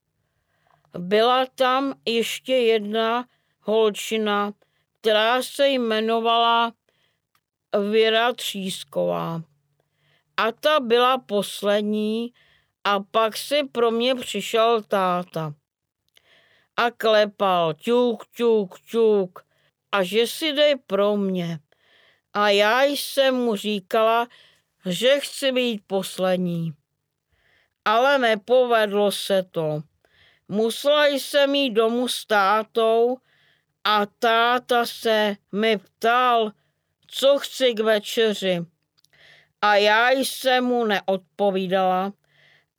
Byla 0.98 1.46
tam 1.46 1.94
ještě 2.06 2.54
jedna 2.54 3.26
holčina, 3.62 4.54
která 5.02 5.42
se 5.44 5.70
jmenovala 5.70 6.74
Věra 7.92 8.34
Třísková. 8.34 9.53
A 10.38 10.52
ta 10.52 10.80
byla 10.80 11.18
poslední 11.18 12.34
a 12.84 13.00
pak 13.00 13.38
si 13.38 13.64
pro 13.64 13.92
mě 13.92 14.16
přišel 14.16 14.82
táta. 14.82 15.54
A 16.78 16.92
klepal 16.92 17.74
ťuk, 17.74 18.26
ťuk, 18.36 18.80
ťuk 18.80 19.46
a 19.92 20.04
že 20.04 20.28
si 20.28 20.54
dej 20.54 20.76
pro 20.88 21.18
mě. 21.18 21.60
A 22.34 22.50
já 22.50 22.84
jsem 22.84 23.36
mu 23.36 23.56
říkala, 23.56 24.28
že 24.86 25.20
chci 25.20 25.52
být 25.52 25.82
poslední. 25.88 26.74
Ale 27.86 28.18
nepovedlo 28.18 29.12
se 29.12 29.44
to. 29.44 29.82
Musela 30.48 31.08
jsem 31.08 31.56
jít 31.56 31.70
domů 31.70 32.08
s 32.08 32.26
tátou 32.26 33.18
a 33.84 34.06
táta 34.06 34.86
se 34.86 35.36
mi 35.52 35.78
ptal, 35.78 36.52
co 37.08 37.40
chci 37.40 37.74
k 37.74 37.80
večeři. 37.80 38.66
A 39.64 39.76
já 39.76 40.12
jsem 40.12 40.64
mu 40.64 40.86
neodpovídala 40.86 42.14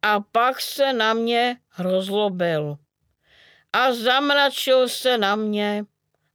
a 0.02 0.20
pak 0.20 0.60
se 0.60 0.92
na 0.92 1.14
mě 1.14 1.56
rozlobil. 1.78 2.76
A 3.72 3.92
zamračil 3.92 4.88
se 4.88 5.18
na 5.18 5.36
mě 5.36 5.84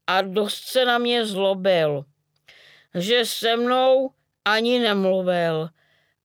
a 0.07 0.21
dost 0.21 0.63
se 0.63 0.85
na 0.85 0.97
mě 0.97 1.25
zlobil, 1.25 2.05
že 2.95 3.25
se 3.25 3.57
mnou 3.57 4.11
ani 4.45 4.79
nemluvil. 4.79 5.69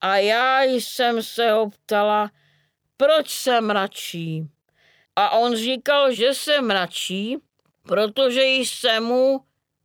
A 0.00 0.16
já 0.16 0.62
jsem 0.62 1.22
se 1.22 1.50
ho 1.50 1.70
ptala, 1.70 2.30
proč 2.96 3.30
se 3.30 3.60
mračí. 3.60 4.48
A 5.16 5.30
on 5.30 5.56
říkal, 5.56 6.12
že 6.12 6.34
se 6.34 6.60
mračí, 6.60 7.36
protože 7.82 8.44
jsem 8.44 9.04
mu 9.04 9.40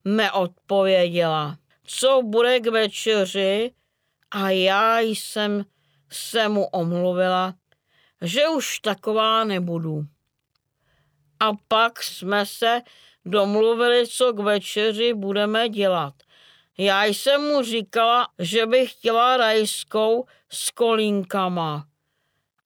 neodpověděla 0.06 1.58
co 1.92 2.22
bude 2.22 2.60
k 2.60 2.68
večeři 2.68 3.72
a 4.32 4.50
já 4.50 5.00
jsem 5.00 5.66
se 6.12 6.50
mu 6.50 6.66
omluvila, 6.66 7.54
že 8.22 8.48
už 8.48 8.80
taková 8.80 9.44
nebudu. 9.44 10.06
A 11.40 11.52
pak 11.68 12.04
jsme 12.04 12.46
se 12.46 12.82
domluvili, 13.26 14.08
co 14.08 14.34
k 14.34 14.40
večeři 14.40 15.14
budeme 15.14 15.70
dělat. 15.70 16.14
Já 16.78 17.06
jsem 17.06 17.42
mu 17.42 17.64
říkala, 17.64 18.28
že 18.40 18.66
bych 18.66 18.92
chtěla 18.92 19.38
rajskou 19.38 20.26
s 20.50 20.72
kolínkama. 20.72 21.88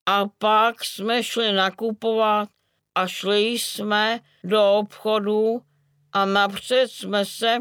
A 0.06 0.26
pak 0.38 0.86
jsme 0.86 1.24
šli 1.24 1.52
nakupovat 1.52 2.50
a 2.96 3.08
šli 3.08 3.46
jsme 3.46 4.20
do 4.44 4.74
obchodu 4.74 5.62
a 6.14 6.26
napřed 6.26 6.92
jsme 6.92 7.26
se 7.26 7.60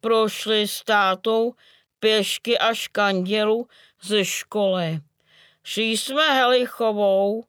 prošli 0.00 0.68
s 0.68 0.84
tátou 0.84 1.54
pěšky 2.04 2.58
až 2.58 2.88
k 2.88 2.98
andělu 2.98 3.68
ze 4.02 4.24
školy. 4.24 5.00
Šli 5.62 5.84
jsme 5.84 6.34
Helichovou 6.34 7.44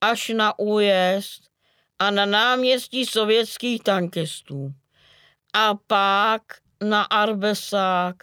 až 0.00 0.28
na 0.28 0.58
újezd 0.58 1.42
a 1.98 2.10
na 2.10 2.26
náměstí 2.26 3.06
sovětských 3.06 3.82
tankistů. 3.82 4.74
A 5.52 5.74
pak 5.74 6.42
na 6.82 7.02
Arbesák 7.02 8.16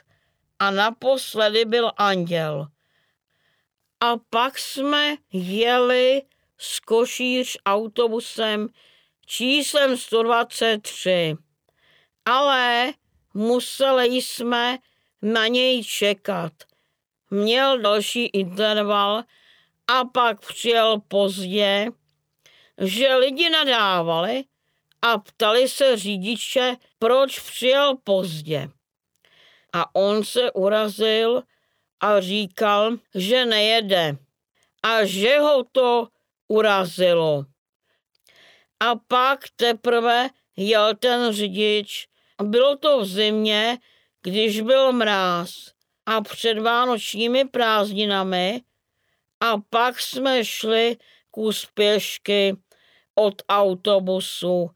a 0.60 0.72
naposledy 0.72 1.66
byl 1.66 1.92
Anděl. 1.98 2.68
A 4.00 4.18
pak 4.30 4.60
jsme 4.60 5.16
jeli 5.34 6.22
z 6.58 6.80
Košíř 6.80 7.58
autobusem 7.66 8.68
číslem 9.26 9.98
123. 9.98 11.36
Ale 12.26 12.94
Museli 13.34 14.08
jsme 14.08 14.78
na 15.22 15.48
něj 15.48 15.84
čekat. 15.84 16.54
Měl 17.30 17.80
další 17.80 18.26
interval 18.26 19.24
a 19.88 20.06
pak 20.06 20.46
přijel 20.48 21.02
pozdě, 21.08 21.88
že 22.78 23.16
lidi 23.16 23.50
nadávali 23.50 24.44
a 25.02 25.18
ptali 25.18 25.70
se 25.70 25.98
řidiče, 25.98 26.76
proč 27.00 27.40
přijel 27.40 27.98
pozdě. 28.04 28.70
A 29.74 29.96
on 29.96 30.24
se 30.24 30.52
urazil 30.52 31.44
a 32.00 32.22
říkal, 32.22 32.98
že 33.16 33.46
nejede 33.46 34.18
a 34.84 35.06
že 35.06 35.40
ho 35.40 35.64
to 35.72 36.08
urazilo. 36.48 37.46
A 38.80 38.96
pak 39.08 39.40
teprve 39.56 40.30
jel 40.58 40.96
ten 40.96 41.34
řidič 41.34 42.08
bylo 42.44 42.76
to 42.76 43.00
v 43.00 43.06
zimě, 43.06 43.78
když 44.24 44.62
byl 44.62 44.92
mráz 44.92 45.72
a 46.06 46.22
před 46.22 46.60
vánočními 46.60 47.46
prázdninami 47.46 48.62
a 49.40 49.58
pak 49.70 50.02
jsme 50.02 50.46
šli 50.46 50.98
kus 51.32 51.68
pěšky 51.74 52.58
od 53.16 53.42
autobusu 53.50 54.70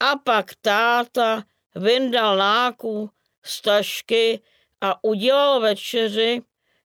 a 0.00 0.16
pak 0.16 0.54
táta 0.60 1.44
vyndal 1.74 2.36
náku 2.36 3.10
z 3.44 3.60
tašky 3.60 4.40
a 4.80 5.04
udělal 5.04 5.60
večeři. 5.60 6.42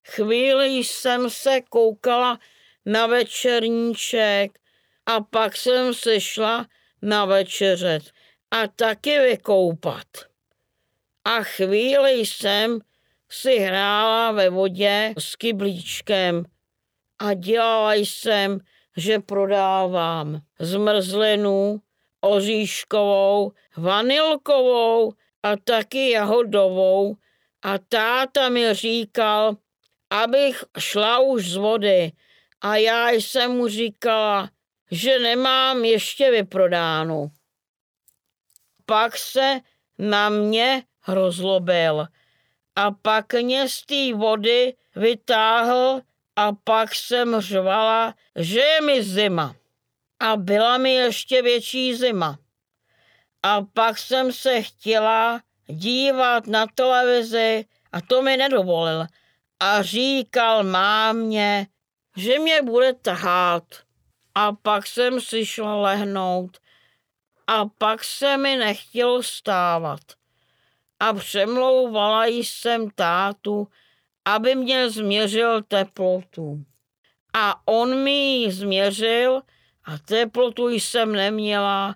Chvíli 0.07 0.67
jsem 0.67 1.29
se 1.29 1.61
koukala 1.61 2.39
na 2.85 3.07
večerníček 3.07 4.59
a 5.05 5.21
pak 5.21 5.57
jsem 5.57 5.93
se 5.93 6.21
šla 6.21 6.65
na 7.01 7.25
večeřet 7.25 8.03
a 8.51 8.67
taky 8.67 9.19
vykoupat. 9.19 10.32
A 11.25 11.43
chvíli 11.43 12.11
jsem 12.11 12.79
si 13.29 13.57
hrála 13.59 14.31
ve 14.31 14.49
vodě 14.49 15.13
s 15.17 15.35
kyblíčkem 15.35 16.45
a 17.19 17.33
dělala 17.33 17.93
jsem, 17.93 18.59
že 18.97 19.19
prodávám 19.19 20.41
zmrzlinu, 20.59 21.81
oříškovou, 22.21 23.51
vanilkovou 23.77 25.13
a 25.43 25.57
taky 25.57 26.09
jahodovou 26.09 27.15
a 27.61 27.77
táta 27.77 28.49
mi 28.49 28.73
říkal, 28.73 29.57
abych 30.09 30.63
šla 30.79 31.19
už 31.19 31.49
z 31.49 31.55
vody 31.55 32.11
a 32.61 32.75
já 32.75 33.09
jsem 33.09 33.51
mu 33.51 33.67
říkala, 33.67 34.49
že 34.91 35.19
nemám 35.19 35.85
ještě 35.85 36.31
vyprodáno. 36.31 37.27
Pak 38.85 39.17
se 39.17 39.59
na 39.99 40.29
mě 40.29 40.83
rozlobil 41.07 42.07
a 42.75 42.91
pak 42.91 43.33
mě 43.33 43.69
z 43.69 43.85
té 43.85 44.13
vody 44.13 44.73
vytáhl 44.95 46.01
a 46.35 46.51
pak 46.63 46.95
jsem 46.95 47.41
řvala, 47.41 48.15
že 48.35 48.59
je 48.59 48.81
mi 48.81 49.03
zima. 49.03 49.55
A 50.19 50.37
byla 50.37 50.77
mi 50.77 50.93
ještě 50.93 51.41
větší 51.41 51.95
zima. 51.95 52.37
A 53.43 53.61
pak 53.73 53.97
jsem 53.97 54.31
se 54.31 54.61
chtěla 54.61 55.41
dívat 55.67 56.47
na 56.47 56.65
televizi 56.75 57.65
a 57.91 58.01
to 58.01 58.21
mi 58.21 58.37
nedovolil. 58.37 59.05
A 59.59 59.81
říkal 59.81 60.63
mámě, 60.63 61.67
že 62.17 62.39
mě 62.39 62.61
bude 62.61 62.93
tahat. 62.93 63.63
A 64.35 64.51
pak 64.53 64.87
jsem 64.87 65.21
si 65.21 65.45
šla 65.45 65.75
lehnout. 65.75 66.57
A 67.47 67.65
pak 67.65 68.03
se 68.03 68.37
mi 68.37 68.57
nechtělo 68.57 69.23
stávat. 69.23 69.99
A 71.03 71.13
přemlouvala 71.13 72.25
jsem 72.25 72.89
tátu, 72.89 73.67
aby 74.25 74.55
mě 74.55 74.89
změřil 74.89 75.61
teplotu. 75.63 76.63
A 77.33 77.67
on 77.67 78.03
mi 78.03 78.11
ji 78.11 78.51
změřil 78.51 79.41
a 79.85 79.97
teplotu 79.97 80.69
jsem 80.69 81.11
neměla 81.11 81.95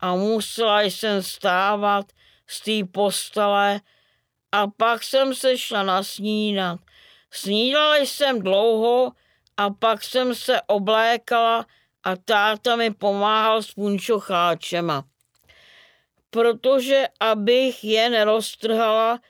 a 0.00 0.14
musela 0.14 0.82
jsem 0.82 1.22
stávat 1.22 2.06
z 2.46 2.60
té 2.60 2.92
postele 2.92 3.80
a 4.52 4.66
pak 4.66 5.02
jsem 5.02 5.34
se 5.34 5.58
šla 5.58 5.82
na 5.82 6.02
snídat. 6.02 6.80
Snídala 7.30 7.96
jsem 7.96 8.42
dlouho 8.42 9.12
a 9.56 9.70
pak 9.70 10.04
jsem 10.04 10.34
se 10.34 10.60
oblékala 10.62 11.66
a 12.04 12.16
táta 12.16 12.76
mi 12.76 12.90
pomáhal 12.90 13.62
s 13.62 13.72
punčocháčema. 13.72 15.04
Protože 16.30 17.06
abych 17.20 17.84
je 17.84 18.10
neroztrhala 18.10 19.20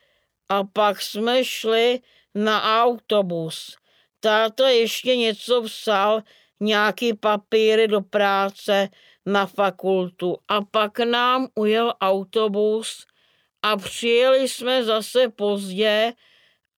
a 0.48 0.64
pak 0.64 1.02
jsme 1.02 1.44
šli 1.44 2.00
na 2.34 2.82
autobus. 2.82 3.76
Táta 4.20 4.68
ještě 4.68 5.16
něco 5.16 5.62
psal, 5.62 6.22
nějaký 6.61 7.14
papíry 7.14 7.88
do 7.88 8.00
práce 8.00 8.88
na 9.26 9.46
fakultu 9.46 10.37
a 10.48 10.61
pak 10.62 10.98
nám 10.98 11.48
ujel 11.54 11.94
autobus 12.00 13.06
a 13.62 13.76
přijeli 13.76 14.48
jsme 14.48 14.84
zase 14.84 15.28
pozdě 15.28 16.12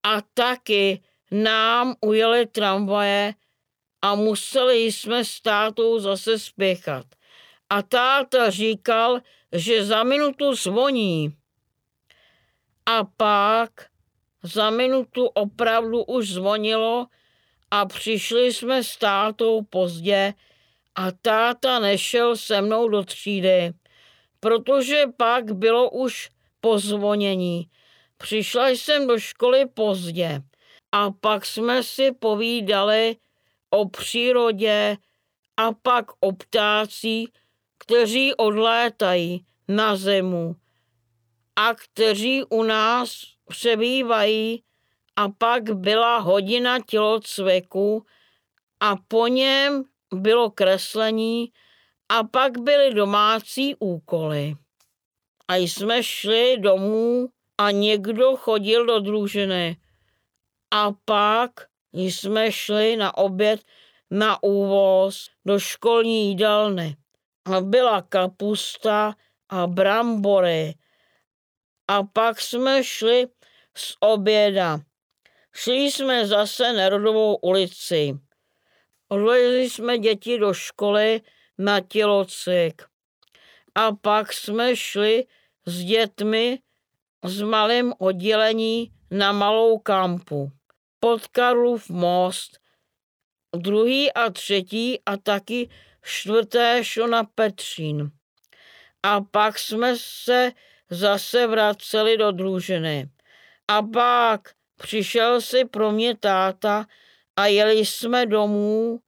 a 0.02 0.20
taky 0.35 1.02
nám 1.30 1.94
ujeli 2.00 2.46
tramvaje 2.46 3.35
a 4.02 4.14
museli 4.14 4.85
jsme 4.85 5.24
s 5.24 5.40
tátou 5.40 5.98
zase 5.98 6.38
spěchat. 6.38 7.06
A 7.70 7.83
táta 7.83 8.50
říkal, 8.50 9.20
že 9.52 9.85
za 9.85 10.02
minutu 10.02 10.54
zvoní. 10.54 11.37
A 12.87 13.04
pak 13.04 13.70
za 14.42 14.70
minutu 14.70 15.26
opravdu 15.26 16.04
už 16.04 16.28
zvonilo 16.28 17.06
a 17.70 17.87
přišli 17.87 18.52
jsme 18.52 18.85
s 18.85 18.96
tátou 18.96 19.62
pozdě 19.62 20.35
a 20.94 21.12
táta 21.12 21.78
nešel 21.78 22.37
se 22.37 22.62
mnou 22.62 22.88
do 22.88 23.04
třídy, 23.04 23.72
protože 24.40 25.04
pak 25.16 25.52
bylo 25.52 25.90
už 25.90 26.30
pozvonění. 26.61 27.70
Přišla 28.16 28.68
jsem 28.68 29.06
do 29.06 29.18
školy 29.18 29.66
pozdě 29.74 30.42
a 30.92 31.11
pak 31.11 31.46
jsme 31.46 31.83
si 31.83 32.12
povídali 32.12 33.16
o 33.70 33.88
přírodě 33.88 34.96
a 35.56 35.72
pak 35.72 36.06
o 36.20 36.33
ptácích, 36.33 37.28
kteří 37.80 38.34
odlétají 38.34 39.46
na 39.68 39.96
zemu 39.96 40.56
a 41.56 41.74
kteří 41.74 42.44
u 42.44 42.62
nás 42.62 43.22
přebývají 43.48 44.62
a 45.16 45.28
pak 45.28 45.70
byla 45.70 46.18
hodina 46.18 46.78
tělocviku 46.80 48.06
a 48.80 48.96
po 49.08 49.26
něm 49.26 49.84
bylo 50.14 50.50
kreslení 50.50 51.52
a 52.08 52.24
pak 52.24 52.58
byly 52.58 52.94
domácí 52.94 53.74
úkoly. 53.78 54.56
A 55.48 55.56
jsme 55.56 56.02
šli 56.02 56.56
domů 56.58 57.28
a 57.58 57.70
někdo 57.70 58.36
chodil 58.36 58.86
do 58.86 59.00
družiny. 59.00 59.76
A 60.70 60.92
pak 61.04 61.50
jsme 61.92 62.52
šli 62.52 62.96
na 62.96 63.18
oběd 63.18 63.60
na 64.10 64.42
úvoz 64.42 65.28
do 65.44 65.58
školní 65.58 66.28
jídelny. 66.28 66.96
A 67.44 67.61
byla 67.61 68.03
kapusta 68.03 69.14
a 69.48 69.66
brambory. 69.66 70.74
A 71.88 72.03
pak 72.03 72.40
jsme 72.40 72.85
šli 72.85 73.26
z 73.76 73.96
oběda. 74.00 74.81
Šli 75.53 75.76
jsme 75.76 76.26
zase 76.26 76.72
Nerodovou 76.72 77.37
ulici. 77.37 78.18
Odvezli 79.09 79.70
jsme 79.70 79.98
děti 79.98 80.38
do 80.38 80.55
školy 80.55 81.20
na 81.59 81.81
tělocvik. 81.81 82.83
A 83.74 83.92
pak 83.92 84.33
jsme 84.33 84.76
šli 84.76 85.26
s 85.66 85.85
dětmi 85.85 86.59
s 87.24 87.42
malým 87.42 87.94
oddělení 87.98 88.92
na 89.11 89.33
malou 89.33 89.79
kampu. 89.79 90.50
Pod 91.00 91.26
Karlův 91.26 91.88
most, 91.88 92.59
druhý 93.57 94.12
a 94.12 94.31
třetí 94.31 95.00
a 95.07 95.16
taky 95.16 95.70
čtvrté 96.02 96.78
šlo 96.82 97.06
na 97.06 97.24
Petřín. 97.24 98.10
A 99.02 99.20
pak 99.20 99.58
jsme 99.58 99.94
se 99.96 100.52
zase 100.90 101.46
vraceli 101.46 102.16
do 102.16 102.32
družiny. 102.32 103.10
A 103.68 103.82
pak 103.82 104.40
přišel 104.76 105.40
si 105.40 105.64
pro 105.64 105.92
mě 105.92 106.16
táta 106.16 106.86
a 107.36 107.46
jeli 107.46 107.86
jsme 107.86 108.26
domů 108.26 109.00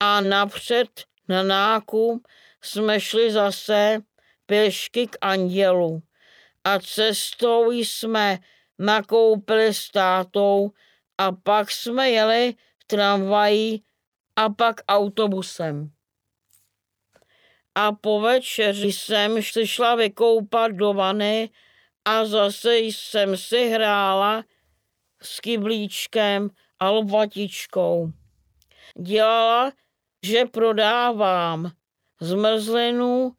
a 0.00 0.20
napřed 0.20 1.04
na 1.28 1.42
nákup 1.42 2.26
jsme 2.62 3.00
šli 3.00 3.32
zase 3.32 3.98
pěšky 4.46 5.06
k 5.06 5.16
andělu 5.20 6.02
a 6.64 6.78
cestou 6.78 7.70
jsme 7.70 8.38
nakoupili 8.78 9.74
s 9.74 9.90
tátou 9.90 10.70
a 11.18 11.32
pak 11.32 11.70
jsme 11.70 12.10
jeli 12.10 12.54
tramvají 12.86 13.84
a 14.36 14.50
pak 14.50 14.80
autobusem. 14.88 15.90
A 17.80 17.92
po 17.92 18.20
večeři 18.20 18.92
jsem 18.92 19.42
si 19.42 19.66
šla 19.66 19.94
vykoupat 19.94 20.72
do 20.72 20.92
vany 20.92 21.50
a 22.04 22.24
zase 22.24 22.78
jsem 22.78 23.36
si 23.36 23.68
hrála 23.68 24.44
s 25.22 25.40
kyblíčkem 25.40 26.50
a 26.80 26.90
lopatičkou. 26.90 28.12
Dělala, 28.98 29.72
že 30.22 30.44
prodávám 30.44 31.72
zmrzlinu 32.20 33.32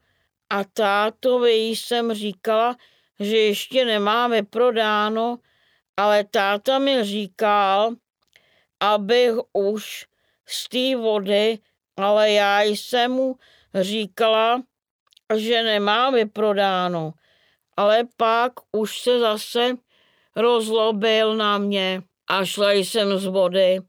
a 0.49 0.63
tátovi 0.63 1.53
jsem 1.53 2.13
říkala, 2.13 2.77
že 3.19 3.37
ještě 3.37 3.85
nemáme 3.85 4.43
prodáno, 4.43 5.39
ale 5.97 6.23
táta 6.23 6.79
mi 6.79 7.03
říkal, 7.03 7.95
abych 8.79 9.33
už 9.53 10.05
z 10.47 10.69
té 10.69 10.95
vody, 10.95 11.59
ale 11.97 12.31
já 12.31 12.61
jsem 12.61 13.11
mu 13.11 13.35
říkala, 13.75 14.63
že 15.35 15.63
nemáme 15.63 16.25
prodáno. 16.25 17.13
Ale 17.77 18.03
pak 18.17 18.53
už 18.71 18.99
se 19.01 19.19
zase 19.19 19.75
rozlobil 20.35 21.35
na 21.35 21.57
mě 21.57 22.03
a 22.27 22.45
šla 22.45 22.71
jsem 22.71 23.17
z 23.17 23.25
vody. 23.25 23.79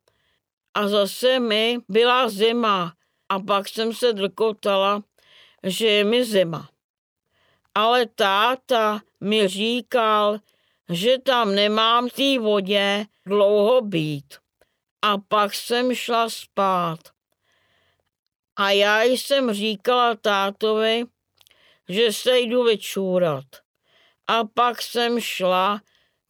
A 0.75 0.89
zase 0.89 1.41
mi 1.41 1.79
byla 1.89 2.29
zima 2.29 2.93
a 3.29 3.41
pak 3.41 3.69
jsem 3.69 3.95
se 3.95 4.13
drkotala, 4.13 5.03
že 5.63 5.87
je 5.87 6.05
mi 6.05 6.25
zima. 6.25 6.69
Ale 7.75 8.07
táta 8.07 9.01
mi 9.21 9.49
říkal, 9.49 10.39
že 10.89 11.19
tam 11.19 11.55
nemám 11.55 12.09
v 12.09 12.13
té 12.13 12.43
vodě 12.43 13.07
dlouho 13.27 13.81
být. 13.81 14.35
A 15.03 15.19
pak 15.19 15.55
jsem 15.55 15.95
šla 15.95 16.29
spát. 16.31 16.99
A 18.57 18.71
já 18.71 19.03
jsem 19.03 19.53
říkala 19.53 20.15
tátovi, 20.15 21.05
že 21.89 22.13
se 22.13 22.39
jdu 22.39 22.65
vyčůrat. 22.65 23.45
A 24.27 24.45
pak 24.45 24.83
jsem 24.83 25.21
šla, 25.21 25.81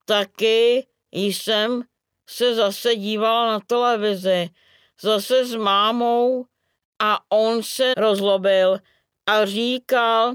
taky 0.04 0.86
jsem 1.12 1.82
se 2.28 2.54
zase 2.54 2.96
dívala 2.96 3.46
na 3.46 3.60
televizi, 3.60 4.50
zase 5.00 5.44
s 5.44 5.54
mámou 5.54 6.46
a 6.98 7.20
on 7.28 7.62
se 7.62 7.94
rozlobil 7.96 8.78
a 9.26 9.46
říkal 9.46 10.34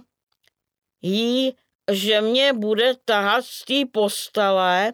jí, 1.02 1.56
že 1.92 2.22
mě 2.22 2.54
bude 2.54 2.94
tahat 3.06 3.46
z 3.46 3.66
té 3.66 3.86
postele 3.92 4.94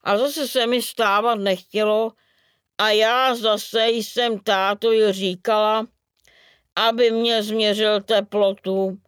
a 0.00 0.18
zase 0.18 0.48
se 0.48 0.66
mi 0.66 0.82
stávat 0.82 1.34
nechtělo 1.34 2.12
a 2.78 2.90
já 2.90 3.34
zase 3.34 3.88
jsem 3.90 4.38
tátovi 4.38 5.12
říkala, 5.12 5.86
aby 6.76 7.10
mě 7.10 7.42
změřil 7.42 8.00
teplotu 8.00 8.98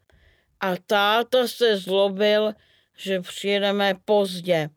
a 0.60 0.76
táta 0.86 1.48
se 1.48 1.76
zlobil, 1.76 2.52
že 2.96 3.20
přijedeme 3.20 3.94
pozdě 4.04 4.70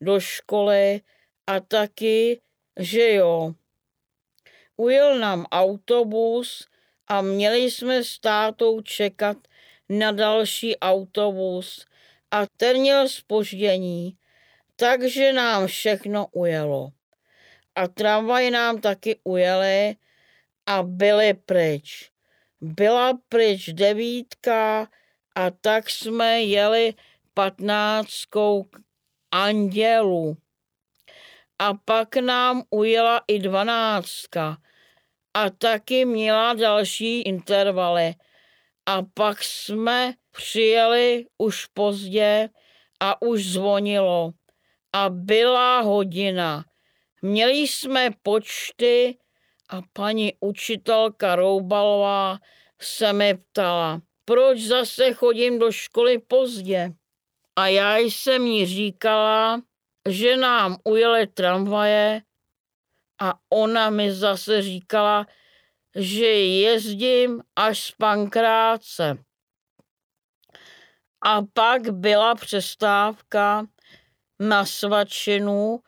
do 0.00 0.20
školy 0.20 1.00
a 1.46 1.60
taky, 1.60 2.40
že 2.78 3.12
jo. 3.12 3.54
Ujel 4.76 5.18
nám 5.18 5.46
autobus 5.52 6.68
a 7.08 7.20
měli 7.20 7.70
jsme 7.70 8.04
s 8.04 8.18
tátou 8.18 8.80
čekat 8.80 9.36
na 9.88 10.12
další 10.12 10.76
autobus 10.76 11.86
a 12.30 12.46
ten 12.56 12.76
měl 12.80 13.08
spoždění, 13.08 14.16
takže 14.76 15.32
nám 15.32 15.66
všechno 15.66 16.26
ujelo. 16.32 16.95
A 17.76 17.88
tramvaj 17.88 18.50
nám 18.50 18.80
taky 18.80 19.20
ujeli 19.24 19.96
a 20.66 20.82
byli 20.82 21.34
pryč. 21.34 22.10
Byla 22.60 23.18
pryč 23.28 23.68
devítka 23.68 24.88
a 25.34 25.50
tak 25.50 25.90
jsme 25.90 26.42
jeli 26.42 26.94
patnáctkou 27.34 28.62
k 28.62 28.80
andělu. 29.30 30.36
A 31.58 31.74
pak 31.74 32.16
nám 32.16 32.62
ujela 32.70 33.20
i 33.28 33.38
dvanáctka 33.38 34.56
a 35.34 35.50
taky 35.50 36.04
měla 36.04 36.54
další 36.54 37.22
intervaly. 37.22 38.14
A 38.86 39.02
pak 39.14 39.42
jsme 39.42 40.14
přijeli 40.30 41.26
už 41.38 41.66
pozdě 41.66 42.48
a 43.00 43.22
už 43.22 43.46
zvonilo. 43.46 44.32
A 44.92 45.08
byla 45.08 45.80
hodina. 45.80 46.64
Měli 47.26 47.58
jsme 47.58 48.10
počty 48.22 49.18
a 49.68 49.80
paní 49.92 50.32
učitelka 50.40 51.36
Roubalová 51.36 52.38
se 52.80 53.12
mi 53.12 53.34
ptala, 53.34 54.00
proč 54.24 54.60
zase 54.60 55.12
chodím 55.12 55.58
do 55.58 55.72
školy 55.72 56.18
pozdě. 56.18 56.92
A 57.56 57.66
já 57.66 57.96
jsem 57.98 58.46
jí 58.46 58.66
říkala, 58.66 59.62
že 60.08 60.36
nám 60.36 60.76
ujeli 60.84 61.26
tramvaje 61.26 62.22
a 63.20 63.34
ona 63.50 63.90
mi 63.90 64.12
zase 64.12 64.62
říkala, 64.62 65.26
že 65.94 66.26
jezdím 66.26 67.42
až 67.56 67.84
z 67.84 67.92
Pankráce. 67.92 69.18
A 71.20 71.42
pak 71.52 71.90
byla 71.90 72.34
přestávka 72.34 73.66
na 74.40 74.64
svačinu 74.64 75.80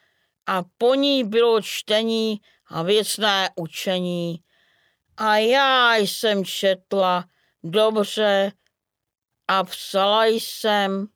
a 0.49 0.65
po 0.79 0.95
ní 0.95 1.25
bylo 1.25 1.63
čtení 1.63 2.41
a 2.67 2.83
věcné 2.83 3.51
učení. 3.57 4.43
A 5.17 5.37
já 5.37 5.97
jsem 5.97 6.45
četla 6.45 7.25
dobře 7.65 8.53
a 9.49 9.65
psala 9.65 10.27
jsem 10.27 11.07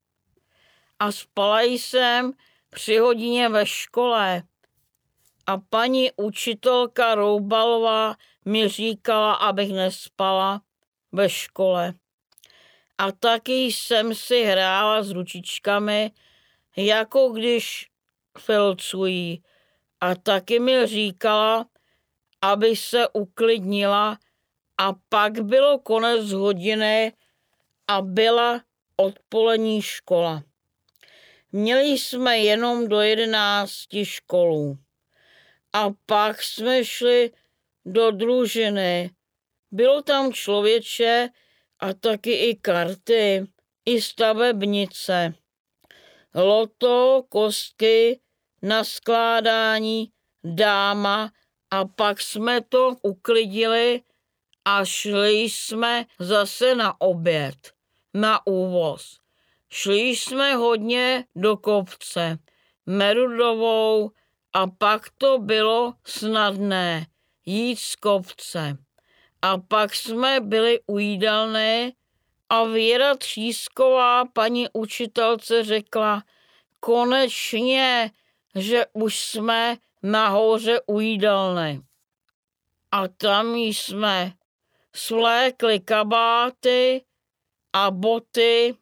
a 0.99 1.13
spala 1.13 1.63
jsem 1.63 2.33
při 2.71 2.99
hodině 2.99 3.49
ve 3.49 3.67
škole. 3.67 4.43
A 5.47 5.59
paní 5.59 6.11
učitelka 6.17 7.15
Roubalová 7.15 8.17
mi 8.45 8.69
říkala, 8.69 9.35
abych 9.35 9.73
nespala 9.73 10.63
ve 11.13 11.29
škole. 11.29 11.95
A 12.99 13.13
taky 13.13 13.53
jsem 13.53 14.15
si 14.15 14.45
hrála 14.45 15.03
s 15.03 15.11
ručičkami, 15.11 16.11
jako 16.77 17.29
když 17.29 17.92
filcují. 18.39 19.43
A 20.01 20.15
taky 20.15 20.61
mi 20.61 20.87
říkala, 20.87 21.67
aby 22.43 22.77
se 22.77 23.09
uklidnila 23.09 24.19
a 24.79 24.93
pak 25.09 25.41
bylo 25.41 25.79
konec 25.79 26.33
hodiny 26.33 27.13
a 27.89 28.03
byla 28.03 28.61
odpolední 28.97 29.83
škola. 29.83 30.43
Měli 31.53 31.99
jsme 31.99 32.39
jenom 32.39 32.89
do 32.89 33.01
jedenácti 33.01 34.05
školů. 34.05 34.79
A 35.73 35.91
pak 36.07 36.43
jsme 36.43 36.85
šli 36.85 37.31
do 37.85 38.11
družiny. 38.11 39.11
Bylo 39.71 40.03
tam 40.03 40.33
člověče 40.33 41.29
a 41.81 41.95
taky 41.95 42.33
i 42.33 42.57
karty, 42.57 43.47
i 43.85 44.03
stavebnice. 44.03 45.35
Loto, 46.35 47.25
kostky, 47.29 48.21
naskládání, 48.63 50.13
dáma 50.45 51.33
a 51.71 51.85
pak 51.85 52.21
jsme 52.21 52.61
to 52.61 52.97
uklidili 53.03 54.03
a 54.65 54.85
šli 54.85 55.33
jsme 55.33 56.07
zase 56.19 56.75
na 56.75 57.01
oběd, 57.01 57.73
na 58.15 58.47
úvoz. 58.47 59.19
Šli 59.71 60.01
jsme 60.01 60.55
hodně 60.55 61.25
do 61.37 61.57
kopce, 61.57 62.39
Merudovou 62.87 64.11
a 64.53 64.67
pak 64.67 65.11
to 65.19 65.39
bylo 65.39 65.95
snadné 66.05 67.07
jít 67.47 67.79
z 67.79 67.97
kopce. 67.97 68.77
A 69.43 69.59
pak 69.59 69.95
jsme 69.95 70.41
byli 70.41 70.81
u 70.87 70.99
jídelné 70.99 71.93
a 72.49 72.65
Věra 72.65 73.17
Třísková 73.17 74.25
paní 74.25 74.67
učitelce 74.73 75.65
řekla, 75.65 76.23
konečně, 76.81 78.11
že 78.55 78.87
už 78.93 79.21
jsme 79.21 79.77
nahoře 80.03 80.81
u 80.87 81.01
jídelny. 81.01 81.83
A 82.91 83.09
tam 83.09 83.55
jsme 83.57 84.33
svlékli 84.95 85.81
kabáty 85.81 87.05
a 87.73 87.91
boty 87.91 88.75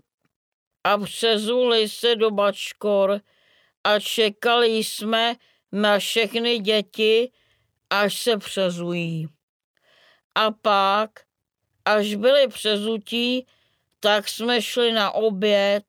a 0.84 0.98
přezuli 0.98 1.88
se 1.88 2.16
do 2.16 2.30
bačkor 2.30 3.20
a 3.84 4.00
čekali 4.00 4.66
jsme 4.66 5.34
na 5.72 5.98
všechny 5.98 6.58
děti, 6.58 7.32
až 7.90 8.22
se 8.22 8.36
přezují. 8.36 9.28
A 10.34 10.50
pak, 10.50 11.10
až 11.84 12.14
byli 12.14 12.48
přezutí, 12.48 13.46
tak 14.00 14.28
jsme 14.28 14.62
šli 14.62 14.92
na 14.92 15.10
oběd. 15.10 15.84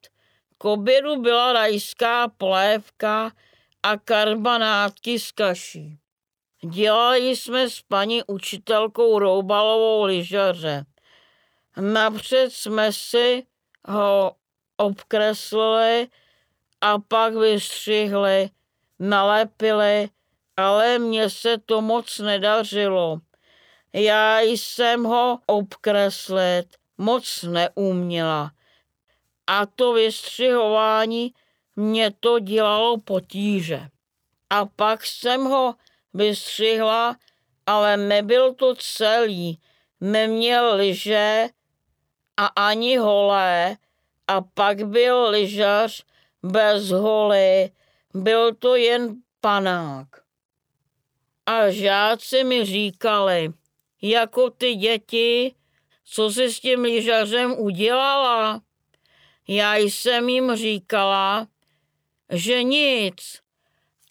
K 0.58 0.66
obědu 0.66 1.22
byla 1.22 1.54
rajská 1.54 2.28
polévka 2.28 3.32
a 3.84 3.98
karbanátky 3.98 5.20
z 5.20 5.32
kaší. 5.32 5.98
Dělali 6.70 7.36
jsme 7.36 7.70
s 7.70 7.82
paní 7.82 8.24
učitelkou 8.28 9.20
Roubalovou 9.20 10.04
lyžaře. 10.04 10.86
Napřed 11.78 12.54
jsme 12.54 12.94
si 12.94 13.46
ho 13.88 14.36
obkreslili 14.78 16.08
a 16.82 17.00
pak 17.00 17.36
vystřihli, 17.36 18.50
nalepili, 19.00 20.10
ale 20.58 21.00
mně 21.00 21.30
se 21.30 21.58
to 21.58 21.82
moc 21.82 22.20
nedařilo. 22.20 23.20
Já 23.94 24.40
jsem 24.40 25.04
ho 25.04 25.40
obkreslit 25.46 26.66
moc 26.98 27.44
neuměla. 27.44 28.52
A 29.48 29.66
to 29.66 29.94
vystřihování 29.94 31.34
mě 31.76 32.12
to 32.20 32.40
dělalo 32.40 32.98
potíže. 32.98 33.88
A 34.50 34.66
pak 34.66 35.06
jsem 35.06 35.44
ho 35.44 35.76
vystřihla, 36.14 37.16
ale 37.66 37.98
nebyl 37.98 38.54
to 38.54 38.76
celý. 38.76 39.60
Neměl 40.02 40.76
liže 40.76 41.48
a 42.38 42.46
ani 42.46 42.98
holé, 42.98 43.78
a 44.28 44.42
pak 44.42 44.84
byl 44.84 45.30
lyžař 45.30 46.04
bez 46.44 46.90
holy, 46.90 47.72
byl 48.14 48.56
to 48.56 48.76
jen 48.76 49.16
panák. 49.42 50.08
A 51.46 51.70
žáci 51.70 52.44
mi 52.44 52.66
říkali, 52.66 53.54
jako 54.02 54.50
ty 54.50 54.76
děti, 54.76 55.56
co 56.04 56.32
jsi 56.32 56.54
s 56.54 56.60
tím 56.60 56.82
lyžařem 56.82 57.56
udělala? 57.60 58.62
Já 59.48 59.76
jsem 59.76 60.30
jim 60.30 60.56
říkala, 60.56 61.48
že 62.32 62.64
nic 62.64 63.40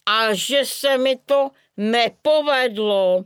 a 0.05 0.33
že 0.33 0.65
se 0.65 0.97
mi 0.97 1.15
to 1.25 1.49
nepovedlo 1.77 3.25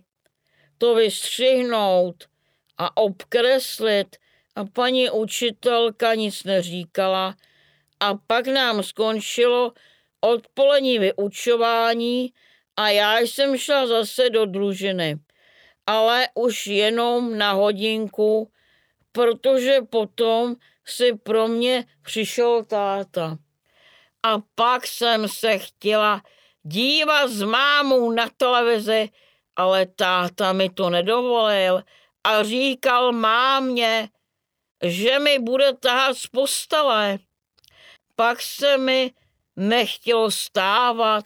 to 0.77 0.95
vystřihnout 0.95 2.23
a 2.77 2.97
obkreslit. 2.97 4.15
A 4.55 4.65
paní 4.65 5.09
učitelka 5.09 6.15
nic 6.15 6.43
neříkala. 6.43 7.35
A 7.99 8.15
pak 8.27 8.47
nám 8.47 8.83
skončilo 8.83 9.73
odpolední 10.21 10.99
vyučování 10.99 12.33
a 12.77 12.89
já 12.89 13.19
jsem 13.19 13.57
šla 13.57 13.87
zase 13.87 14.29
do 14.29 14.45
družiny, 14.45 15.19
ale 15.87 16.27
už 16.35 16.67
jenom 16.67 17.37
na 17.37 17.51
hodinku, 17.51 18.51
protože 19.11 19.81
potom 19.89 20.55
si 20.85 21.13
pro 21.13 21.47
mě 21.47 21.85
přišel 22.01 22.63
táta. 22.63 23.37
A 24.25 24.41
pak 24.55 24.87
jsem 24.87 25.27
se 25.27 25.57
chtěla 25.57 26.21
dívat 26.63 27.27
s 27.27 27.43
mámou 27.43 28.11
na 28.11 28.29
televizi, 28.37 29.09
ale 29.55 29.85
táta 29.85 30.53
mi 30.53 30.69
to 30.69 30.89
nedovolil 30.89 31.83
a 32.23 32.43
říkal 32.43 33.11
mámě, 33.11 34.09
že 34.83 35.19
mi 35.19 35.39
bude 35.39 35.73
tahat 35.73 36.17
z 36.17 36.27
postele. 36.27 37.19
Pak 38.15 38.41
se 38.41 38.77
mi 38.77 39.11
nechtělo 39.55 40.31
stávat 40.31 41.25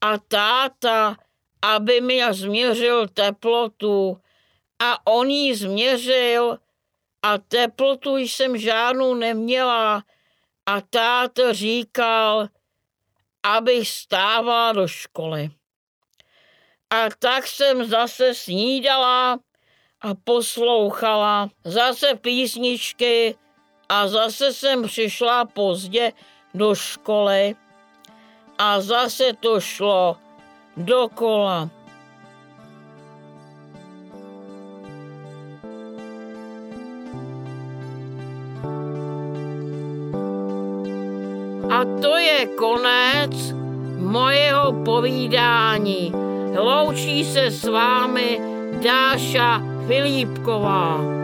a 0.00 0.18
táta, 0.18 1.16
aby 1.62 2.00
mi 2.00 2.20
změřil 2.30 3.08
teplotu 3.08 4.20
a 4.78 5.06
on 5.06 5.30
ji 5.30 5.54
změřil 5.54 6.58
a 7.22 7.38
teplotu 7.38 8.16
jsem 8.16 8.58
žádnou 8.58 9.14
neměla 9.14 10.02
a 10.66 10.80
táta 10.80 11.52
říkal, 11.52 12.48
abych 13.42 13.88
stávala 13.88 14.72
do 14.72 14.88
školy. 14.88 15.50
A 16.90 17.08
tak 17.18 17.46
jsem 17.46 17.84
zase 17.84 18.34
snídala 18.34 19.38
a 20.00 20.14
poslouchala 20.24 21.50
zase 21.64 22.14
písničky 22.14 23.36
a 23.88 24.08
zase 24.08 24.52
jsem 24.52 24.82
přišla 24.82 25.44
pozdě 25.44 26.12
do 26.54 26.74
školy 26.74 27.56
a 28.58 28.80
zase 28.80 29.32
to 29.40 29.60
šlo 29.60 30.16
dokola. 30.76 31.83
Konec 42.46 43.54
mojeho 43.98 44.72
povídání. 44.72 46.12
Loučí 46.58 47.24
se 47.24 47.50
s 47.50 47.64
vámi 47.64 48.40
Dáša 48.82 49.62
Filipková. 49.86 51.23